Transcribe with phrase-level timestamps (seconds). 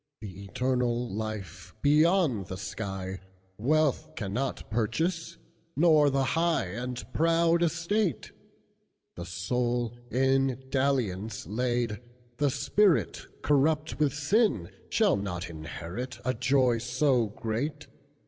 [0.19, 3.19] "The eternal life, beyond the sky,
[3.59, 5.37] Wealth cannot purchase,
[5.75, 8.31] nor the highAnd proud estate;
[9.15, 11.99] The soul in dalliance laid,
[12.37, 17.85] the spiritCorrupt with sin, shall not inheritA joy so great.